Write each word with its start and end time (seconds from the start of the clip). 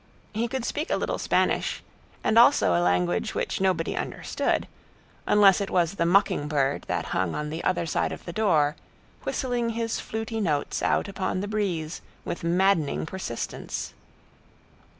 He 0.33 0.47
could 0.47 0.65
speak 0.65 0.89
a 0.89 0.95
little 0.95 1.19
Spanish, 1.19 1.83
and 2.23 2.39
also 2.39 2.73
a 2.73 2.81
language 2.81 3.35
which 3.35 3.61
nobody 3.61 3.95
understood, 3.95 4.67
unless 5.27 5.61
it 5.61 5.69
was 5.69 5.93
the 5.93 6.07
mocking 6.07 6.47
bird 6.47 6.85
that 6.87 7.05
hung 7.13 7.35
on 7.35 7.51
the 7.51 7.63
other 7.63 7.85
side 7.85 8.11
of 8.11 8.25
the 8.25 8.33
door, 8.33 8.75
whistling 9.25 9.69
his 9.77 9.99
fluty 9.99 10.41
notes 10.41 10.81
out 10.81 11.07
upon 11.07 11.41
the 11.41 11.47
breeze 11.47 12.01
with 12.25 12.43
maddening 12.43 13.05
persistence. 13.05 13.93